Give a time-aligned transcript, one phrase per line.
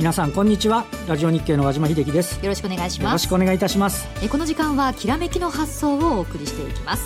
[0.00, 0.86] 皆さんこんにちは。
[1.06, 2.42] ラジオ日経の和島秀樹です。
[2.42, 3.04] よろしくお願いします。
[3.04, 4.08] よろしくお願いいたします。
[4.22, 7.04] えこの時間はきらめきの発想をお送りしていきます。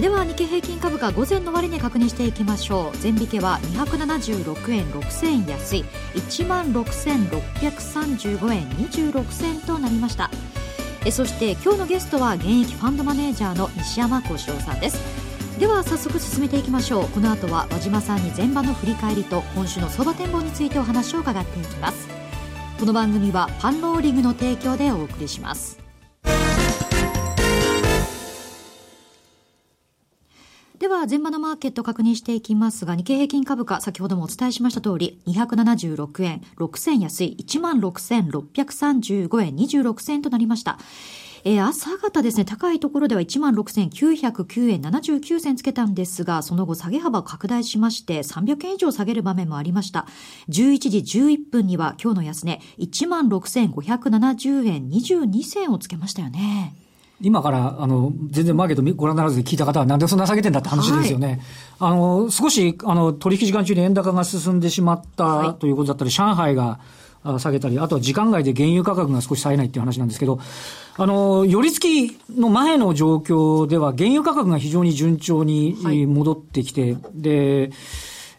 [0.00, 2.96] では日経平均株価午前の終値確認していきましょう。
[3.02, 5.84] 前引けは276円6銭安い。
[6.14, 10.30] 1万6635円26銭となりました。
[11.04, 14.98] えそして今日のゲストは現役ファンドマネージャーの西山幸四郎さんです。
[15.58, 17.08] では早速進めていきましょう。
[17.08, 22.21] この後は和島さんに前場の振り返りと今週の相場展望についてお話を伺っていきます
[22.82, 25.78] この番組はパンローリングの提供でお送りします
[30.80, 40.80] では、前場のマーケット確認していきますが、日経平均株価、先ほどもお伝えしました通り、276円、6 0安い、16,635円26銭となりました。
[41.44, 50.06] えー、朝方ですね、高いところでは16,909円79銭つけたんですが、その後下げ幅拡大しまして、300円以上下げる場面もありました。
[50.50, 56.74] 11時11分には今日の安値、16,570円22銭をつけましたよね。
[57.20, 61.40] 今から、あの、全然マーケットご覧にならず聞いた方はなんでそんな下げてんだって話ですよね。
[61.78, 66.80] はい、あの、少し、あの、取引時間中に円高が進んでしまったということだったり、上海が、
[67.38, 70.40] 下げたり、あとは時間外で原油価格が少し冴えないっていう話なんですけど、
[70.96, 77.70] あの、寄り付きの前の状況では、原油価格が非常に順調に戻ってきて、はい、で、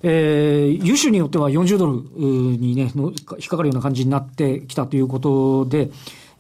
[0.06, 5.90] えー、油種によっては40ドルにね、引っかかるような感じになってきたということで、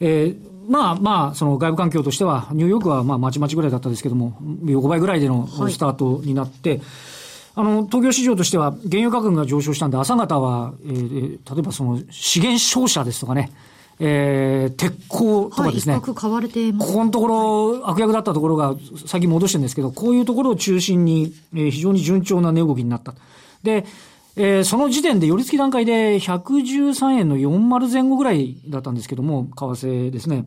[0.01, 6.81] えー、まあまあ、その外部環境としては、ニューヨークはまあまちまちぐらいだったんですけども、横ばいぐらいでのスタートになって、はい、
[7.55, 13.51] あの、東京市場としては原油価格が上昇したんで、朝方は、えー、例えばその資源商社ですとかね、
[13.99, 15.95] えー、鉄鋼とかですね。
[15.95, 18.75] はい、買われてここのところ、悪役だったところが
[19.05, 23.13] 先戻してるんですけど、こういうところを中心に、えー、非常に順調な値動きになった。
[23.61, 23.85] で、
[24.35, 30.45] えー、その時点で、寄り付き段階で113円の40前後ぐらいだったんですけども、為替ですね。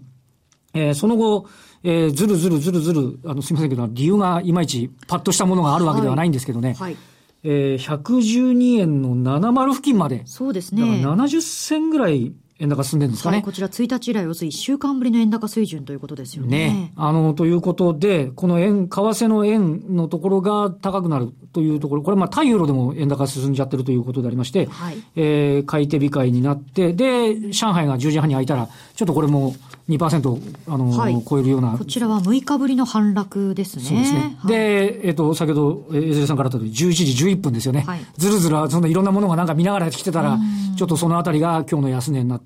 [0.76, 1.47] えー、その後、
[1.82, 6.75] えー、ずるずるずるずる、あの、すみませんけど、理由がいまいちパッとしたものがあるわけではないんですけどね。
[6.75, 6.76] はい。
[6.82, 6.97] はい、
[7.44, 10.22] えー、112円の70付近まで。
[10.26, 11.03] そうですね。
[11.03, 13.37] だから70銭ぐらい円高進んでるんですかね。
[13.37, 16.71] はい、こちら1日以来、要するに1週間ぶりの円高水準ということですよね。
[16.71, 16.93] ね。
[16.97, 29.55] あの、ということで、この円、為替の円のところが高くなるというところ、これまあ対ユーロでも円高進んじゃってるということでありまして、はい、えー、買い手控えになって、で、上海が10時半に開いたら、ちょっとこれも
[29.91, 31.77] 2%、あの、はい、超えるような。
[31.78, 33.84] こちらは6日ぶりの反落ですね。
[33.84, 34.37] そうですね。
[34.38, 37.84] はい、で、えっ、ー、と、先ほど、えー、江連さんからあったと11時11分ですよね。
[37.87, 40.38] はい、ずるずる、そのいろんなものがなんか見ながら来てたら、
[40.77, 42.46] ちょっとそのあたりが今日の安値になって、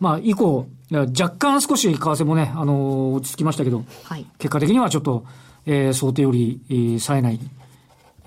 [0.00, 5.24] まあ、以降、若干少し為替もね、あの、落ち着きましたけど、はい、結果的にはちょっと、
[5.66, 7.40] えー、想定より、えー、冴えない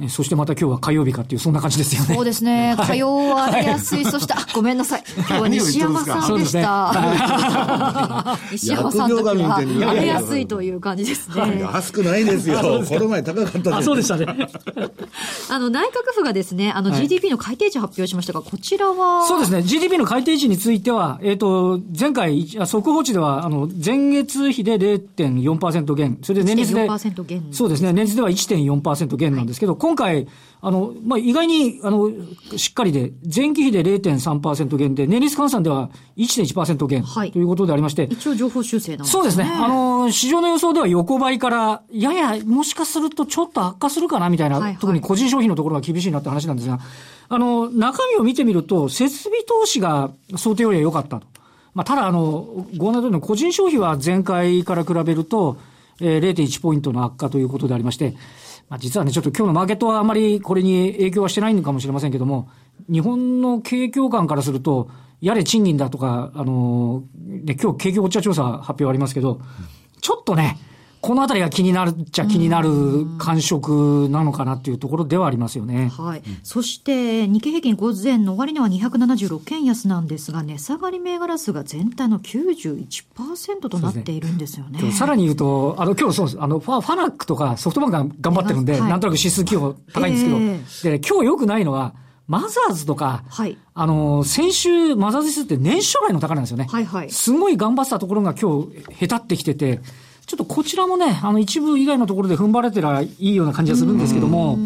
[0.10, 2.14] そしてまた今日は火曜日かっていう、そんな感じですよね。
[2.14, 2.76] そうですね。
[2.78, 4.06] 火曜は荒れやすい。
[4.06, 5.04] そして、あ、ごめんなさい。
[5.18, 8.38] 今日は西山さんでした。
[8.52, 11.60] 西山さんとは荒れやすいという感じですね。
[11.62, 12.60] 安くないですよ。
[12.88, 14.28] この前高かったあ、そうでしたね。
[15.50, 19.26] あの、内閣府がですね、あの、GDP の改定値発表しましたが、こちらは？
[19.28, 19.64] そうですね。
[19.64, 26.20] GDP の改定値については、えっと、前回、速報値では、あの、前月比で0.4%減。
[26.22, 26.88] それで年率で。
[26.88, 27.48] 1.4%減。
[27.52, 27.94] そうですね。
[27.94, 30.28] 年率では1.4%減なんですけど、今回、
[30.60, 32.12] あの、まあ、意外に、あの、
[32.58, 38.04] しっかりで、前期比で0.3%減で、年率換算では1.1%減、はい、ということでありまして。
[38.12, 39.12] 一応情報修正なんですね。
[39.12, 39.46] そうですね。
[39.46, 46.80] あの、市場の予想では横ばいから、やや、もしかするとちょっと悪化するかな、みたいな、はいはい、特に個人消費のところが厳しいなって話なんですが、
[47.30, 51.28] あの、中身を見てみると、設備投資が想定よりは良かったと。
[51.76, 55.58] まあ、ただ、あの、ご案内の個人消費は前回から比べると、
[56.02, 58.16] えー、0.1ポイントの悪化ということでありまして、
[58.70, 62.50] まあ、実はね、ちょっと今日のマーケットはあまりこれに影響はしてないのかもしれませんけども、
[62.92, 64.90] 日本の景況感からすると、
[65.22, 69.42] やれ賃金だとか、あの、で、今日景況ウォッチャー調査発表ありますけど、
[70.02, 70.58] ちょっとね、
[71.02, 72.70] このあたりが気になるっちゃ気になる
[73.18, 75.90] 感触なのかなっていうところではありますよね。
[75.96, 76.24] はい。
[76.44, 84.82] そして、日経平均午前の終値は276円安なんですが、値下がり銘柄数が全体の91%となっているんですよね。
[84.82, 86.38] ねさらに言うと、あの、今日そうです。
[86.42, 91.94] あの、ファファナックとかソフトバンクが頑張ってるんで、はい、なんとなく指数規模高いんですけど、えー、で、ね、今日良くないのは、
[92.28, 96.68] マザーズとか、はい、あの、先週、マザーズ指数って年初来の高値なんですよね。
[96.70, 97.10] はいはい。
[97.10, 99.80] すごい頑張ったところが今日、へたってきてて、
[100.28, 104.60] ちょっとこちらもね、あの一部以外のところで踏ん張れてらいいような感じがするんですけども、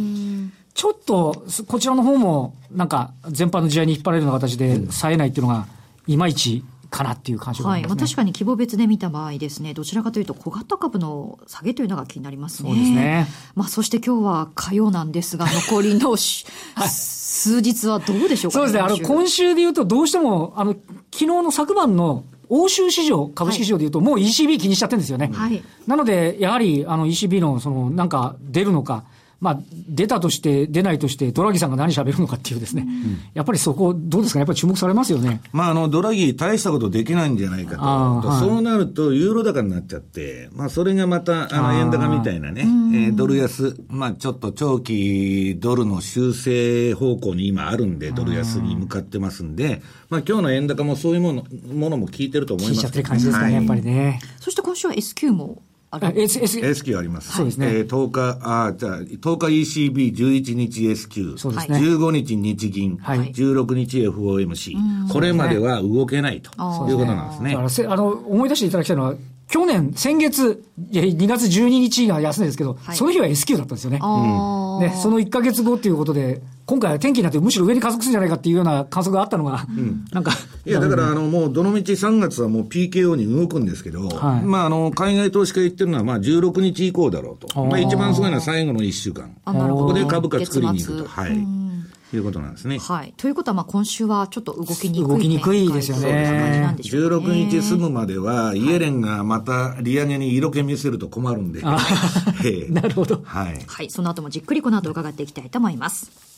[0.73, 5.67] ちょっと、こちらの方も、なんか、全般の試合に引っ張られるような形で、冴えないっていうのが、
[6.07, 7.85] いまいちかなっていう感触はい。
[7.85, 7.95] まあ。
[7.95, 12.69] 確かに規模別で見た場合ですね、どちらかというと小型株の下げというのが気になりますね。
[12.69, 13.27] そうですね。
[13.55, 16.45] まあ、そして今日は火曜なんですが、残りのし、
[16.89, 18.81] 数日はどうでしょうかそうですね。
[18.81, 20.73] あの、今週で言うと、どうしても、あの、
[21.11, 25.31] 昨日の昨晩の欧州市場、株式市場で言うと、もう ECB 気にしちゃってるんですよね。
[25.33, 29.05] はいなので、やはり、あの、ECB の、その、なんか、出るのか、
[29.41, 29.59] まあ、
[29.89, 32.87] 出たとして、出ないとして、ドラギさんが何喋るのかっていうですね。
[33.33, 35.41] やっぱりそこ、どうですかやっぱり注目されますよね。
[35.51, 37.81] まあ、あの、ドラギ大したことできないんじゃないかと。
[37.81, 38.39] はい。
[38.39, 54.19] そうなると、ユーロ高になっちゃって、まあ、それがまた、あの、円高みたいなね、えードル安、まあ、ちょっと長期ドルの修正方向に今あるんで、ドル安に向かってますんで、まあ、今日の円高もそういうもの、ものも効いてると思います聞いちゃってる感じですかね、やっぱりね。
[54.39, 55.63] そして今週は S q も
[56.15, 57.33] S、S、S q あります。
[57.35, 57.67] そうですね。
[57.69, 61.79] えー10日、あじゃあ、10日 ECB、11日 S q そうですね。
[61.79, 63.31] 15日日銀、はい。
[63.31, 66.49] 16日 FOMC、これまでは動けないと
[66.89, 67.51] いうことなんですね。
[67.51, 67.63] だか。
[67.63, 69.15] らせあの、思い出していただきたいのは、
[69.49, 72.95] 去年、先月、いや2月12日が安値ですけど、はい。
[72.95, 73.99] その日は S q だったんですよね。
[74.01, 74.79] あー。
[74.79, 76.41] ね、その1か月後っていうことで、
[76.71, 79.65] 今回は天気になってむしろ上に加速するんじゃないかっていうような観測があったのが、
[80.13, 80.31] なんか、
[80.65, 87.65] いや、だから、あの、もう、どのみち3月はもう PKO に動くんですけど、はいまあ、あの、海外投資家言ってるのは、まあ、16日以降だろうと。
[87.65, 89.35] まあ、一番すごいのは最後の1週間。
[89.43, 91.09] ここで株価作りに行くと。
[91.09, 91.31] はい。
[92.15, 92.77] いうことなんですね。
[92.79, 93.13] はい。
[93.17, 95.07] ということは、まあ今週はちょっと動きにくい。
[95.09, 101.61] 動きにくいですよねね16日済むまでは、イエレンがまた利上げに色気見せると困るんで。
[102.45, 103.21] ええ なるほど。
[103.25, 103.59] はい。
[103.67, 103.89] はい。
[103.89, 106.30] その後もじっくりこの後伺っていきたいと思います。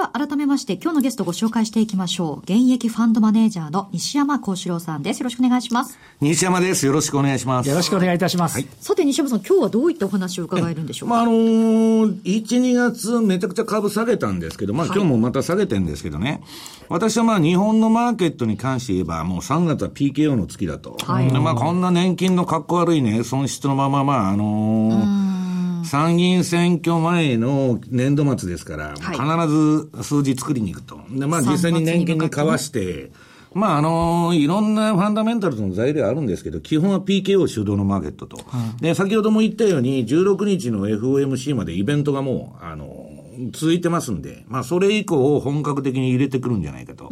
[0.00, 2.38] は、改めまして、今日のゲストご紹介していきましょう。
[2.40, 5.20] 現役ファンドマネージャーの西山幸四郎さんです。
[5.20, 5.98] よろしくお願いします。
[6.20, 6.86] 西山です。
[6.86, 7.68] よろしくお願いします。
[7.68, 8.64] よろしくお願いいたします。
[8.80, 16.42] さて、西山さん、今日はどういったお話を伺えるんでしょうか、まあ、あのー、1、2月めちゃくちゃ株下げたんですけど、まあ、はい今日もまた下げてんですけどね。
[16.88, 20.96] 私はまあ、日本のマーケットに関して言えば、もう3月は PKO の月だと。
[21.02, 25.39] はいでまあ、こんな年金の格好悪いね、損失のまま、まあ、あのー
[25.84, 31.00] 参議院選挙前の年度末ですから、はい必ず数字作りに行くと。
[31.10, 33.10] で、まあ、実際に年金に交わして、
[33.52, 38.38] まあ、あのいろんなファンダメンタルズの材料あるんですけど、基本は PKO 主導のマーケットと。
[38.80, 42.99] で、先ほども言ったように、16日の FOMC までイベントがもう、あの
[43.52, 47.10] 続いてますんで、まあ、それ以降本格的に入れてくるんじゃないかと。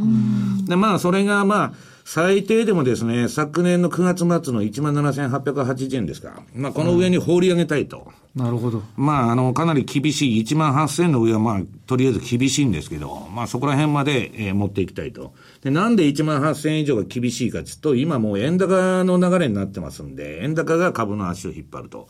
[0.67, 1.73] で、まあ、それが、まあ、
[2.05, 6.43] 最低でもですね、昨年の9月末の17,880円ですか。
[6.55, 8.13] まあ、この上に放り上げたいと。
[8.35, 8.83] なるほど。
[8.97, 15.35] まあ、あの、かなり厳しい、1万8000の上は、まあ、とりあえず厳しいんですけど、まあ、そこら辺まで、えー持っていきたいと。
[15.63, 22.09] で、なんで1万8000以上が厳しいかというと、今もう円高の流れになってますんで、円高が株の足を引っ張ると。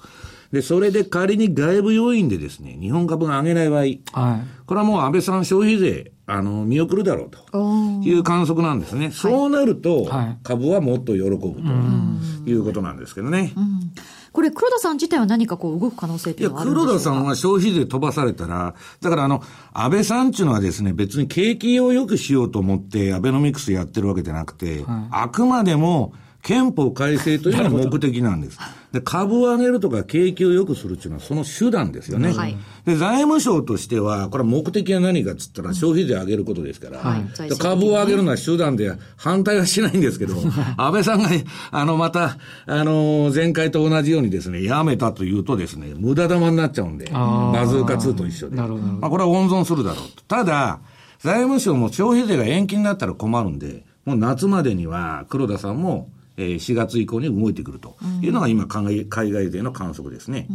[0.53, 3.97] で、それで仮に外部要因でですね、日本株が上げない場合、はい。
[4.67, 8.01] これはもう安倍さん消費税、あの、見送るだろうと。
[8.03, 9.11] いう観測なんですね。
[9.11, 13.53] そうなるとはい、株はもっと喜ぶということなんですけどね。
[14.33, 16.93] これ、黒田さん自体は何かこう動く可能性といや、いうのはあるんでしょうか？
[16.93, 19.43] 黒田さんは消費税飛ばされたら、だからあの、
[19.73, 26.13] 安倍さんっていうのはですね、別に景気を良くしようと思って、アベノミクスやってるわけじゃなくて、あくまでも、
[26.49, 28.59] 憲法改正というのが目的なんです。
[28.91, 32.33] で、株を上げるとか景気を良くするっていうのはその手段ですよね。
[32.33, 40.37] はいで、財務省としては、これは目的は何かっつったら消費税上げることですから、はい株を上げるのは手段で反対はしないんですけど、
[40.79, 41.29] 安倍さんが、
[41.71, 48.57] あの、また、あの、前回と同じようにですね、やめたというとですね、無駄玉になっちゃうんで、バズーカ2と一緒で。
[48.57, 50.23] なるほどまあ、これは温存するだろうと。
[50.27, 50.81] ただ、
[51.19, 60.49] 財務省も消費税が延期になったら困るんで、もう夏までには黒田さんも、えー4月以降に動いてくるというのが今、海外勢の観測ですね。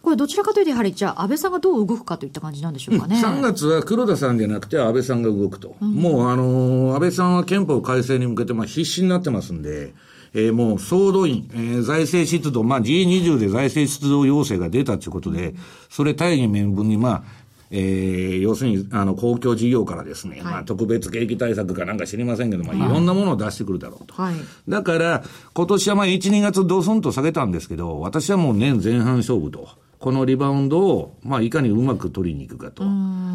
[0.00, 3.20] これどちらかというと、やはりじゃあ、安倍さんがどう動くかといった感じなんでしょうかね。
[3.22, 5.76] 3月は黒田さんじゃなくて安倍さんが動くと。
[5.80, 9.92] もうあのー安倍さんは憲法改正に向けてまあ必死になってますんで、
[10.34, 15.54] えーもう総動員、えー財政出動、まあ G20 で財政出動要請が出たということで、
[15.90, 17.22] それ大義名分にまあ、
[17.70, 24.14] えー要するに、あの、公共事業からですね、はいまあ、特別景気対策かなんか知りませんけど、まあ、いろんなものを出してくるだろうと。
[24.14, 24.34] はい。
[24.68, 29.68] だから、今年はまあ1、2月ドスンと下げたんですけど、私はもう年前半勝負と。
[30.04, 32.84] このリバウンドを、まあ、いかにうまく取りに行くかと。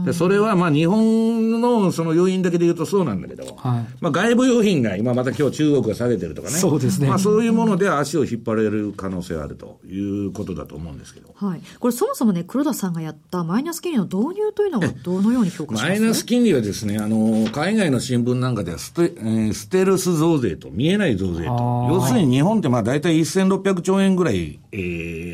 [0.06, 6.54] でそれは、まあ、日本のその要因だけで言うとそうなんだけど、はいまあ、外部要因が今また今日中国が下げてるとかね。
[6.54, 11.34] そうですねまあ、そういうもので足を引っ張れる可能性があるということだと思うんですけど。
[11.34, 11.62] はい。
[11.80, 15.90] これそもそもね、黒田さんがやったマイナス金利の導入というのはどのように評価します？
[15.90, 24.78] マイナス金利はですね、あの、海外の新聞なんかではステ、えーステルス増税と、見えない増税と要するに日本ってまあ大体1600兆円ぐらい、え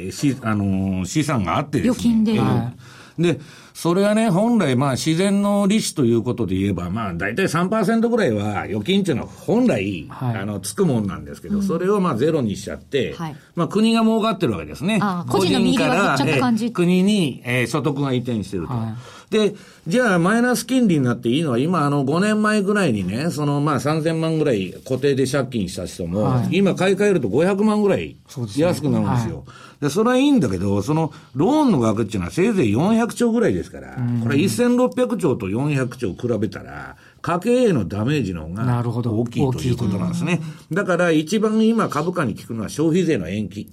[0.10, 1.92] ーし、あのー資産があってですね。
[1.92, 2.32] 預金で。
[2.34, 2.40] えー。
[2.40, 2.74] は
[3.18, 3.40] で、
[3.74, 15.00] それはね、本来、まあ、自然の利子ということで言えば、まあ、大体3%ぐらいは、預金っていうのは本来、はい、あの、つくもんなんですけど、うん、それをまあ、ゼロにしちゃって、はい、まあ、国が儲かってるわけですね。
[15.30, 18.74] 個人から、えー、国に、えー、所得が移転してると。
[18.74, 19.56] はいで、
[19.88, 28.16] じゃあマイナス金利になっていいのは、今あの5年前ぐらいにね、そのまあ3000万ぐらい固定で借金した人も、はい、今買い替えると500万ぐらい
[28.58, 29.44] 安くなるんですよ。
[29.46, 29.52] そ
[29.82, 40.42] で、それはいいんだけど、そのローンの額っていうのはせいぜい400兆ぐらいですから、これ1600兆と400兆比べたら、家計へのダメージの方が大きいということなんですね。
[40.72, 43.70] だから一番今株価に効くのは消費税の延期。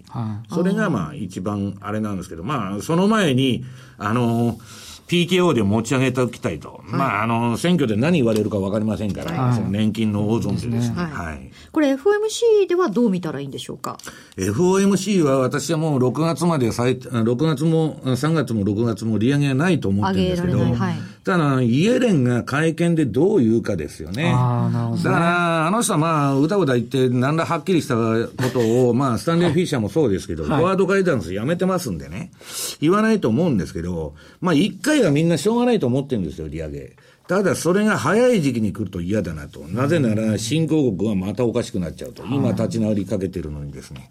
[0.51, 3.65] それがまあ一番あれなんですけど、まあその前に、
[3.99, 10.97] あのー PKO で持ち上げておきたいと、はい、まあ、あの、選挙で何言われるか分かりませんから、はい、その年金の大損でですね。
[10.97, 11.51] はい。
[11.71, 13.99] これ FOMC ではどう見たらいいんでしょうか
[14.39, 24.33] ?FOMC は私はもう6月まで最、6月も、3月も6月も利上げはないと思ってるんですけど、はい、ただ、イエレンが会見でどう言うかですよね。
[24.35, 32.33] あなるほど、ね、だから、あの人はまあ、うたうた言って、何らはっきりしたことを、まあ、スタンレー・フィッシャーもそうですけど、はい、フォワードガイダンスやめてますんでね、
[32.81, 36.97] 言わないと思うんですけど、まあ、一回はみんなしょうがないと思ってるんですよ、利上げ。
[37.29, 39.61] ただ、それが早い時期に来ると嫌だなと。
[39.61, 42.25] なぜなら、新興国はまたおかしくなっちゃうと。
[42.25, 44.11] 今立ち直りかけてるのにですね。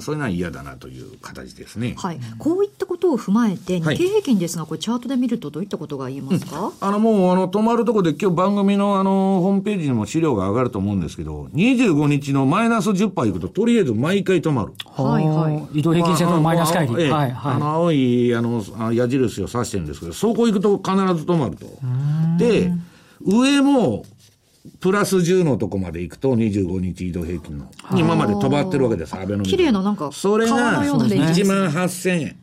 [0.00, 1.94] そういうのは嫌だなという形ですね。
[1.96, 2.20] はい。
[2.38, 14.74] こういったことを踏まえて、日経平均ですが、これチャートで見るとどういったことが言えますか、うん、あの、もう、あの、止まるところで今日番組のあの、ホームページにも資料が上がると思うんですけど、25日のマイナス10%いくと、とりあえず毎回止まる。
[14.84, 15.78] はいはい。
[15.78, 17.00] 移動平均線のマイナス乖離。
[17.00, 17.54] ええ、はいはい。
[17.54, 21.66] あの、青い、あの、矢印を指してるんですけど、そこ行くと必ず止まると。
[22.36, 22.70] で、
[23.22, 24.04] 上も、
[24.80, 27.70] プラス10のとこまで行くと25日移動平均の。
[27.96, 29.44] 今まで止まってるわけです、安倍の。
[29.44, 32.36] 綺麗ななんか、それが1万8000円。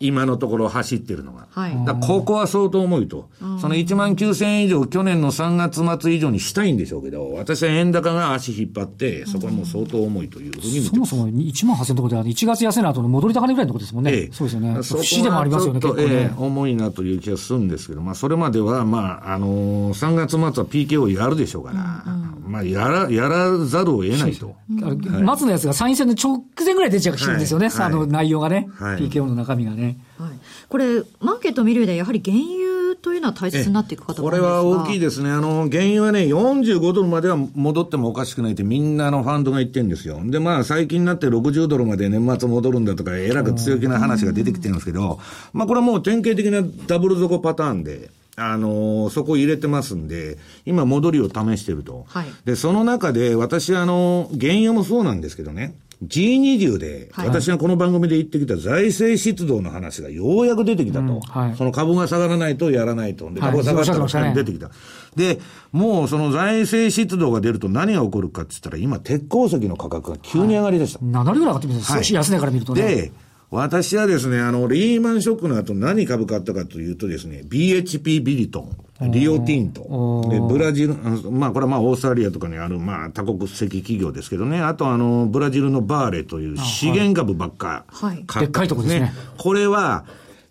[0.00, 1.46] 今のところ走ってるのが。
[1.50, 3.28] はい、だここは相当重いと。
[3.60, 14.12] その1万9000円以上、去年の3月末以上にしたいんでしょうけど、私は円高が足引っ張って、そこはもう相当重いというふうにそもそも1万8000円ところでは、1月安いの後の戻り高値ぐらいのところですもんね。
[14.12, 14.82] ええ、そうですよね。
[14.82, 16.04] そこでもありますよね、結構ね。
[16.08, 24.54] ええ、重いなという気がするんですけど、まあ、それまでは、まあ、あのー、3月末は PK をやるでしょうから、うんうん、まあ、やら、やらざるを得ないと。
[24.82, 29.83] はい、松のやつが参院選の直前ぐらい出ちゃうるんですよね、はい、あの内容がね、はい、PKO の中身がね。
[30.18, 30.30] はい、
[30.68, 35.30] これ、マーケットを見る上で、やはり原油というのは大切になっていくかとこれは大きいですね。
[35.30, 40.20] あの、原油はね、45ドルまでは戻ってもおかしくないってみんなのファンドが言ってるんですよ。
[40.24, 45.18] で、まあ、最近になって60ドルまで年末戻るんだとか、えらく強気な話が出てきてるんですけど、
[45.52, 52.04] まあ、これはもう典型的なダブル底パターンで、あのー、そこ入れてますんで、今戻りを試してると。
[52.08, 61.04] はい、で、その中で、私あの、原油もそうなんですけどね、G20 で、私がこの番組で言ってきた財政出動の話がようやく出てきたと。
[61.04, 63.30] うんはい、その株が下がらないとやらないと。
[63.32, 64.70] で、株が下がったら出てきた。
[65.16, 65.38] で、
[65.72, 71.04] もうその財政出動が出ると何が起こるかって言ったら、今、鉄鉱石の価格が急に上がりだした。
[71.04, 72.82] はい、7割ぐらい上がってます、はい、安値から見るとね。
[72.82, 73.12] で、
[73.50, 78.68] 私はですね、あの、リーマンショックの後何株買ったかというとですね、BHP ビリト
[79.00, 80.94] ン、リオティント、で、ブラジル、
[81.30, 89.12] まあこれはまあオーストラリアとかにあるまあ多国籍企業ですけどね、あとあの、ブラジルのバーレという資源株ばっか買った、はい、でっかいとこですね。
[89.38, 90.04] これは、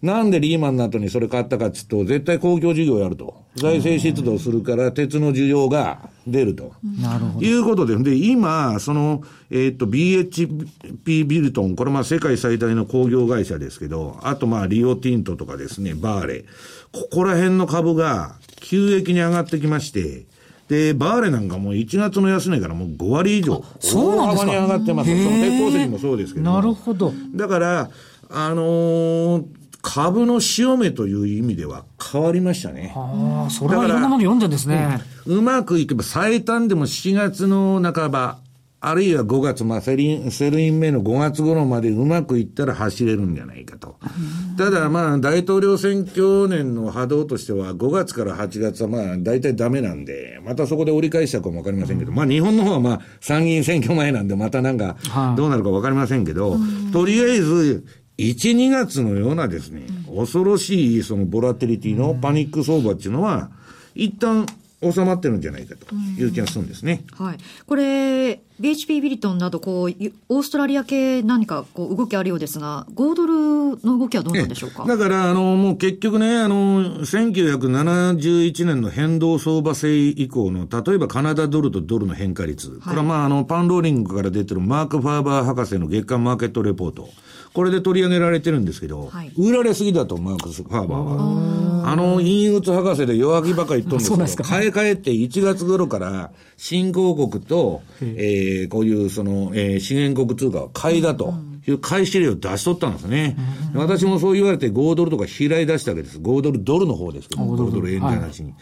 [0.04, 3.46] なんでリーマンの後にそれ買ったかっていうと、絶対公共事業やると。
[3.56, 6.74] 財政出動するから鉄の需要が出ると。
[7.02, 7.46] なるほど。
[7.46, 16.46] いうことで、で、今、その、えっ、と、BHP ビルトン、これまあ世界最大の工業会社ですけど、あとまあリオティントとかですね、バーレ。
[16.92, 20.26] ここら辺の株が急激に上がってきまして、
[20.68, 25.10] で、バーレなんかもう1月の安値からもう5割以上、そうなんですか大幅に上がってます。
[25.10, 26.52] その鉄鉱石もそうですけど。
[26.52, 27.14] なるほど。
[27.34, 27.90] だから、
[28.30, 32.94] あのー株の潮目という意味では変わりましたね。
[32.96, 35.38] ああ、それはいろんなもの読んでんですね、うん。
[35.40, 38.40] うまくいけば最短でも7月の半ば、
[38.86, 43.98] あるいは5月、まあセリン、 Sell in May の5月頃までうまくいったら走れるんじゃないかと。
[44.58, 54.96] ただまあ大統領選挙年の波動としては5月から8月はまあ大体ダメなんで、またそこで折り返したかもわかりませんけど、まあ日本の方はまあ参議院選挙前なんでまたなんか
[55.36, 56.58] どうなるかわかりませんけど、
[56.92, 57.86] とりあえず
[58.30, 59.84] 1、2月のようなですね、
[60.16, 63.50] 恐ろしいそのボラティリティのパニック相場っていうのは、
[63.96, 64.46] 一旦
[64.92, 67.04] 収まってるんじゃないかという気がするんですね。
[67.14, 67.38] はい。
[67.66, 69.88] これ、BHP ビリトンなどこう、
[70.30, 73.34] オーストラリア系何かこう動きあるようですが、5ドル
[73.84, 74.86] の動きはどうなんでしょうか？
[74.86, 87.10] だから、あの、もう結局ね、あの、1971年の変動相場制以降の、例えばカナダドルとドルの変化率、はい、これはまあ、あの、パンローリングから出てるマーク・ファーバー博士の月間マーケットレポート。
[87.54, 91.64] これで取り上げられてるんですけど、はい、売られすぎだと、マークス・ファーバーは。
[91.86, 101.34] あの、陰鬱博士で弱気ばかり言っとるんですけど、買い替えて1月頃から新興国と、えー、こういうその、えー、資源国通貨は買いだと。
[101.66, 103.38] いう買い指令を出しとったんですね。
[103.74, 106.18] 私もそう言われて5ドルとか開い出したわけです。
[106.18, 108.50] 5ドルドルの方ですけど、5ドル円じゃなしに。
[108.50, 108.58] はい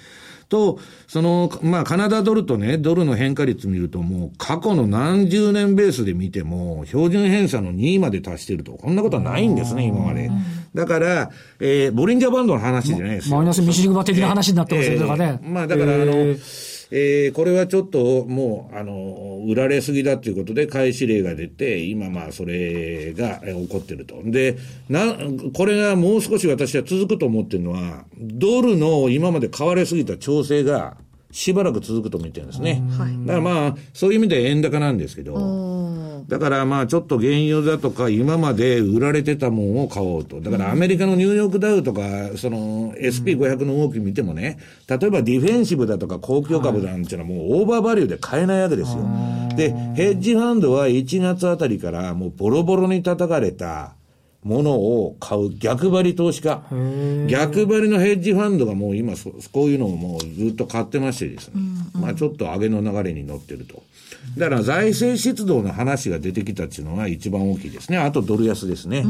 [0.52, 8.74] と、その、まあ、カナダドルとね、ドルの変化率見ると、もう過去の何十年ベースで見ても、標準偏差の2位まで達してると。
[8.74, 10.30] こんなことはないんですね、今まで。
[10.76, 11.32] だから、
[11.62, 13.38] えー、ボリンジャーバンドの話じゃないですよ。
[13.38, 15.40] マイナスミシリグマ的な話になってますよ、えー、だからね。
[15.42, 24.22] まあ、だから、あの、えーえー、これはちょっともう、あの、売られすぎだということで、開始例が出て、今まあそれが起こってると。
[24.26, 24.58] で、
[24.90, 25.16] な、
[25.54, 30.98] これがもう少し私は続くと思ってるのは、ドルの今まで買われすぎた調整が、
[31.32, 32.84] しばらく続くと見てるんですね。
[33.26, 35.34] だからまあ、そういう意味で円高なんですけど、
[36.28, 40.42] だからまあ、ちょっと原油だとか、今まで売られてたもんを買おうと。
[40.42, 42.02] だからアメリカのニューヨークダウとか、
[42.36, 49.04] その SP500 の動き見てもね、例えばディフェンシブだとか公共株なんていうのはもうオーバーバリューで買えないわけですよ。
[49.56, 53.96] で、ヘッジファンドは1月あたりからもうボロボロに叩かれた、
[54.44, 56.64] ものを買う逆張り投資家。
[57.28, 59.14] 逆張りのヘッジファンドがもう今
[59.52, 61.54] こういうのをもうずっと買ってましてですね。
[61.56, 63.84] うんうん、まあちょっと上げの流れに乗ってると。
[64.38, 67.98] だから財政出動の話が出てきたっていうのが一番大きいですね。
[67.98, 69.06] あとドル安ですね。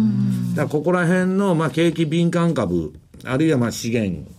[0.56, 4.30] だからここら辺のまあ景気敏感株、あるいはまあ資源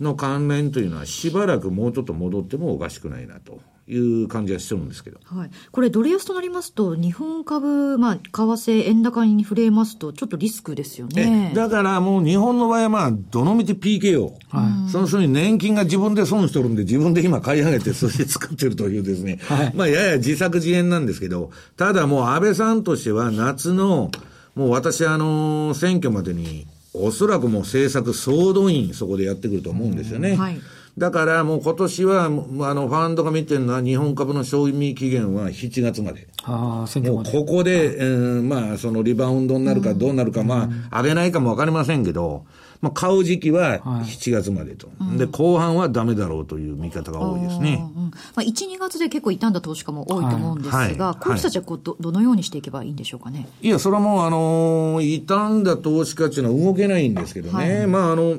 [0.00, 3.60] の関連というのはしばらくもうちょっと戻ってもおかしくないなと。
[3.90, 5.18] いう感じがしてるんですけど。
[5.24, 5.50] はい。
[5.70, 11.52] これ、ドル安となりますと、日本株、まあ、為替、円高に触れますと、ちょっとリスクですよね。
[11.54, 14.32] だからもう日本の場合は、まあ、どのみち PKO。
[14.48, 14.90] はい。
[14.90, 19.38] その人に年金が自分で損しとるんで、自分で今買い上げて、そして作ってるというですね。
[19.42, 19.72] はい。
[19.74, 24.10] まあ、やや自作自演なんですけど、ただもう安倍さんとしては、夏の、
[24.54, 30.36] もう私、あのー、選挙までに、おそらくもう政策総動員、そこでやってくると思うんですよね。
[30.36, 30.60] はい。
[30.98, 36.28] だからもう今年は、あの、ファンドが見てるのは、日本株の賞味期限は7月まで。
[36.42, 37.00] ああ。
[37.00, 42.44] もうここで、えー、まあ、そのリバウンドになるかどうなるか、まあ、上げないかもわかりませんけど、
[42.80, 47.84] まあ、買う時期は7月までと、はい、で、後半はダメだろうという見方が多いですね。
[47.94, 53.48] うん、まあ、1、2月で結構傷んだ投資家も多いと思うんですが、はいはい、こういう人たちはこうどどのようにしていけばいいんでしょうかね？
[53.60, 57.86] いや、それはもう、あのー、傷んだ投資家っていうのは動けないんですけどね。
[57.86, 58.38] まあ、あの、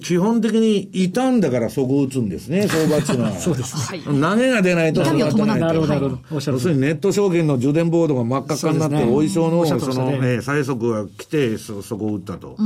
[0.00, 3.32] 基本的に傷んだからそこ打つんですね、 相場っていうのは。
[3.38, 4.00] そうですね。
[4.04, 5.02] 投げが出ないと。
[5.02, 6.18] 痛みを伴なるほど、なるほど。
[6.34, 12.56] 要するにネット証券の受電ボードが真っ赤っかになって、お衣装の、その、え最速が来て、そ、そこを打ったと。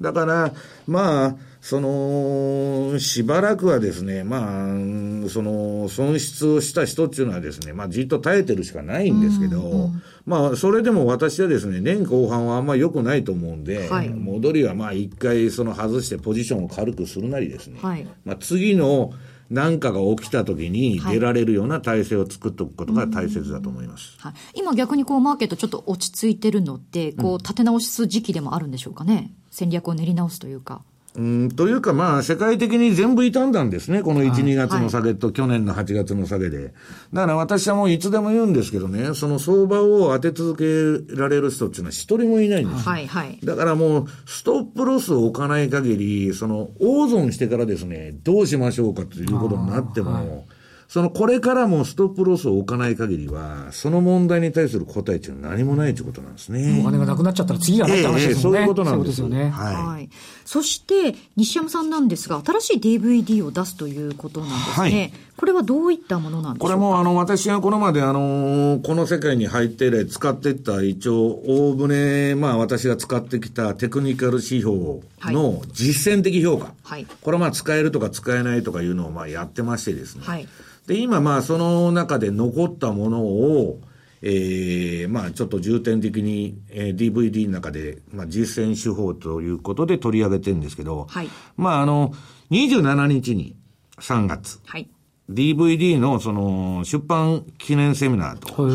[0.00, 0.47] だから、
[0.86, 19.12] まあ、その、しばらくはですね、まあ、その、損失をした人っていうのはですね、まあ、じっと耐えてるしかないんですけど、うんうん、まあ、それでも私はですね、年後半はあんまり良くないと思うんで、はい、戻りはまあ、一回その外してポジションを軽くするなりですね、はい、まあ、次の、
[19.50, 24.16] 何かが起きた時に出られるような体制を作っておくことが大切だと思います。
[24.18, 29.32] はい、今逆にこうマーケットちょっと落ち着いてるのって、こう立て直す時期でもあるんでしょうかね。
[29.50, 30.82] 戦略を練り直すというか。
[31.18, 36.72] うんというか、まあ、世界的に全部傷んだんですね、この1、2月の下げと、去年の8月の下げで。
[37.12, 42.88] だから私はもういつでも言うんですけどね、その相場を当て続けられる人っていうのは一人もいないんです。
[42.88, 50.46] はいはい、だからもう、ストップロスを置かない限り、その、大損してからですね、どうしましょうかということになっても、
[50.88, 56.80] そのこれからもストップロスを置かない限りは、その問題に対する答えっていうのは何もないということなんですね。
[56.80, 59.50] お金がなくなっちゃったら次がないって話ですよね、えー、そういうことなんですよね。
[59.50, 59.74] はい。
[59.74, 60.08] はい、
[60.46, 64.74] そして、西山さんなんですが、新しい DVD を出すということなんですね。
[64.74, 76.74] はい、これはどういったものなんでしこれも、あの、私がこれまで、あの、この世界に入って以来使ってた一応、大船、まあ私が使ってきたテクニカル指標の実践的評価。
[76.82, 77.06] はい。
[77.22, 80.24] これはまあ使えるとか使えないとかいうのをまあやってましてですね。
[80.26, 80.48] はい。
[80.88, 83.78] で、今まあその中で残ったものを、
[84.22, 91.28] えー、まあちょっと重点的に、えー、DVD の中で、まあ実践手法ということで取り上げてるんですけど、はい。
[91.56, 92.12] まああの、
[92.50, 93.54] 27日に
[94.00, 94.88] 3月、はい。
[95.30, 98.68] DVD のその出版記念セミナーと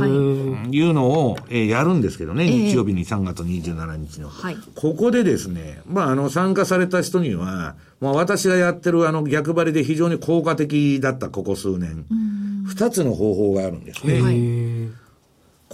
[0.69, 0.81] い。
[0.83, 4.29] うのを、えー、やるんですけどね、日曜日に3月27日の。
[4.29, 12.05] はい、ここでですね、まああの参加された人には、まあ私がやってるあの逆張りで非常に効果的だったここ数年。
[12.67, 14.21] 2つの方法があるんですね。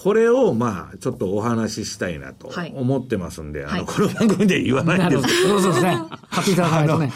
[0.02, 5.60] これを、まあ、ちょっとお話ししたいなと思ってますんで、はい、あの、この番組で言わないんですけど。
[5.60, 5.98] そうですね。
[6.32, 7.12] 買っていただかないとね。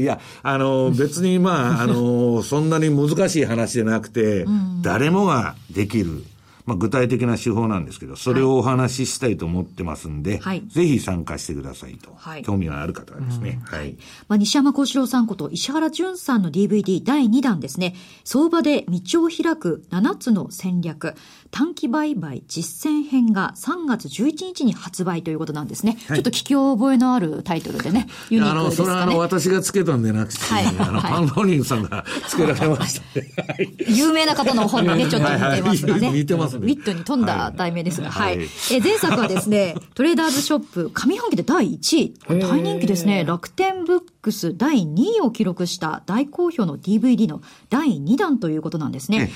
[0.00, 4.46] いや、あの、別にまあ、 あの、そんなに難しい話じゃなくて、
[4.82, 6.24] 誰もができる。
[6.66, 12.12] まあ、具体的な手法なんですけど、それをお話ししたいと思ってますんで、はい、ぜひ参加してくださいと。
[12.16, 13.60] はい、興味のある方はですね。
[13.64, 13.96] はい。
[14.28, 17.94] まあ、西山幸四郎さんこと石原淳さんの DVD 第2弾ですね。
[18.24, 21.14] 相場で道を開く7つの戦略。
[21.54, 25.96] 短期売買実践編が3月11日に発売ということなんですね。
[26.08, 28.92] はい、ちょっと聞き覚えのあるタイトルでね、ユニークですかね。
[28.92, 33.30] あの、それはあの、私がつけたんでなくて、はい、あの、パンローニングさんがつけられました、ね、
[33.86, 36.10] 有名な方の本にね、ちょっと似てますがね。
[36.10, 36.66] 似てますね。
[36.66, 38.36] ウィットに富んだ題名ですが、はい。
[38.36, 42.14] はい、え前作はですね、トレーダーズショップ上半期で第1位。
[42.40, 43.24] 大人気ですね。
[43.24, 49.30] 楽天ブックス第2位を記録した大好評の DVD の第2弾ということなんですね。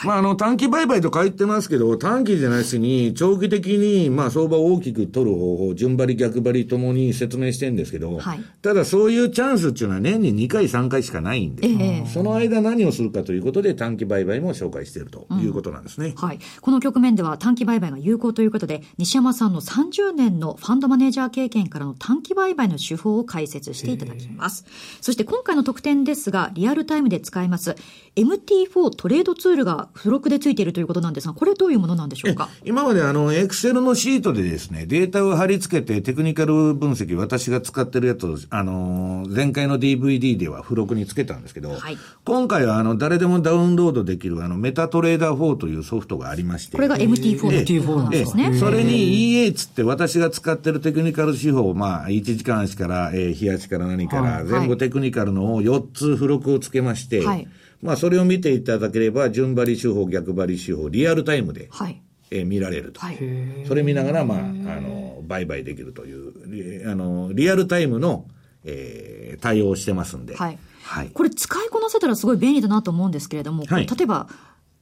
[0.00, 16.38] はい、まあ、あの、短期売買と書いてますけど、短期じゃないしに、長期的に、まあ、相場を大きく取る方法、順張り逆張りともに説明してるんですけど、はい、ただそういうチャンスっていうのは年に2回3回しかないんで、えー、その間何をするかということで短期売買も紹介しているということなんですね、うん、はい。
[16.60, 24.64] この局面では短期売買が有効ということで、西山さんの30年のファンドマネージャー経験からの短期売買の手法を解説していただきます。
[25.00, 27.76] そして今回の特典ですが、リアルタイムで使えます、
[28.16, 32.48] MT4 トレードツールが付録で付いているということなんですが、これどういうものなんでしょうか？
[32.64, 46.76] 今まであの、エクセルのシートでですね、データを貼り付けてテクニカル分析、私が使ってるやつを、あの、前回の DVD では付録につけたんですけど、はい、今回はあの、誰でもダウンロードできるあの、メタトレーダー4というソフトがありまして。
[46.76, 48.54] これが MT4 MT4 なんですね。
[48.54, 57.48] それに EA つって私が使ってるテクニカル手法、まあ、1時間足から、えー、日足から何から、全部テクニカルのを4つ付録をつけまして、はい
[57.82, 63.00] まあ、それを見ていただければ、順張り手法、逆張り手法、リアルタイムで、はい、えー、見られると。
[63.00, 63.18] はい、
[63.66, 68.26] それ見ながら、まあ、あの、売買できるという、あの、リアルタイムの、
[68.64, 70.36] えー、対応してますんで。
[70.36, 70.58] はい。
[70.84, 71.10] はい。
[71.10, 74.28] これ使いこなせたらすごい便利だなと思うんですけれども、はい、例えば、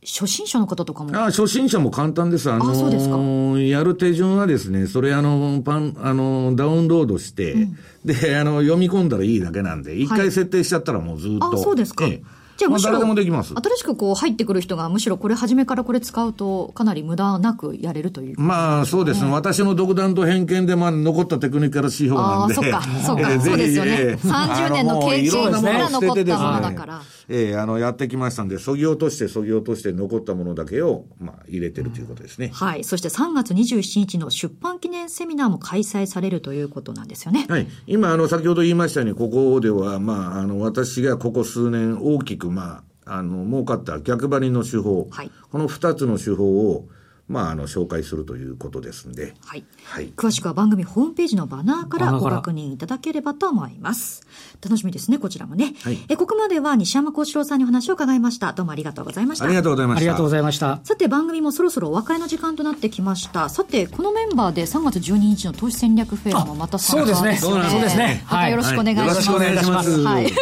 [0.04, 2.50] 初心者の方とかもあ初心者も簡単です。
[2.50, 11.52] あのー、やる手順はですね、それあの、パン、あの、ダウンロードして、うん、で、あの、読み込んだらいいだけなんで、一回設定しちゃったらもうずっと。
[11.52, 12.04] あ、そうですか。
[12.06, 18.40] ええじゃあむしろ、新しくこう入ってくる人が、むしろこれ初めからこれ使うと、かなり無駄なくやれるという。
[18.40, 19.30] まあ、そうですね。
[19.30, 22.54] 私の独断と偏見で、まあ、残ったテクニカル手法なんで。
[22.56, 24.18] ああ、そっか、そうか、そうですよね。
[24.20, 27.00] 30年の経験がまだ残ったものだから。
[27.28, 32.50] ええー、あの、やってきましたんで、そぎ落として、そぎ落として残ったものだけを、まあ、入れてるということですね。
[32.54, 32.84] はい。
[32.84, 37.46] そして3月27日の出版記念セミナーも開催されるということなんですよね。
[37.48, 37.68] はい。
[37.86, 46.88] 今、あの、先ほど言いましたように、ここでは、まあ、あの、私がここ数年大きく、まあ、あの、儲かった逆張りの手法、はい、この二つの手法を、
[47.28, 49.34] まあ、あの、紹介するということですんで。
[49.44, 49.64] はい。
[49.84, 50.12] はい。
[50.16, 54.22] 詳しくは番組ホームページのバナーからご確認いただければと思います。
[54.62, 55.74] 楽しみですね、こちらもね。
[55.82, 55.98] はい。
[56.08, 58.54] え、ここまでは西山幸四郎さんにお話を伺いました。
[58.54, 59.44] どうもありがとうございました。
[59.44, 60.00] ありがとうございました。
[60.00, 60.80] ありがとうございました。
[60.84, 63.50] さて、番組もそろそろお別れの時間となってきました。
[63.50, 67.36] さて、このメンバーで3月12日の投資戦略フェアもまた参加ですね。
[67.36, 67.78] そうですね。
[67.78, 68.24] そうですね。
[68.24, 69.10] またよろしくお願いします。
[69.10, 70.00] よろしくお願いします。
[70.00, 70.32] はい。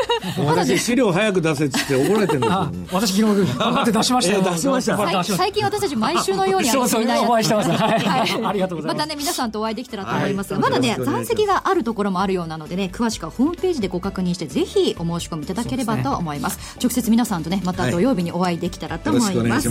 [0.47, 2.73] 私、資料早く出せって言って怒られてるんですよ。
[2.93, 4.43] 私、昨日、頑張って出しましたよ。
[4.43, 5.25] 出しました。
[5.25, 7.71] 最近私たち毎週のようにそうそう、お会いしてます。
[7.71, 8.47] はい。
[8.47, 8.95] ありがとうございます。
[8.95, 16.77] またね、皆さんとお会いできたらと思いますが、まだね、残席があるところもあるようなのでね、詳しくはホームページでご確認して、ぜひお申し込みいただければと思います。
[16.81, 19.69] 直接皆さんとね、また土曜日にお会いできたらと思います。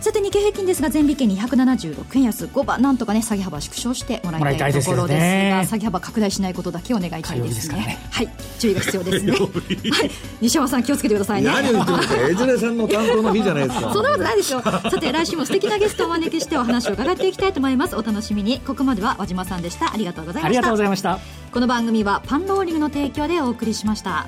[0.00, 7.98] さて、日経平均ですが、前引け276円安、5番、なんとかね、下げ幅縮小してもらいたいところですが、下げ幅拡大しないことだけお願いしたいですね。
[8.10, 9.32] はい、注意が必要ですね。
[9.32, 11.48] はい、西山さん気をつけてくださいね。
[11.48, 13.92] 何を言ってるんですか、江連さんの担当の日じゃないですか。
[13.94, 14.62] そんなことないでしょう。
[14.62, 17.96] さて、来週も素敵なゲストをお招きしてお話を伺っていきたいと思います。
[17.96, 18.60] お楽しみに。
[18.60, 19.92] ここまでは和島さんでした。
[19.92, 20.46] ありがとうございました。
[20.46, 21.18] ありがとうございました。
[21.52, 24.26] この番組はパンローリングの提供でお送りしました。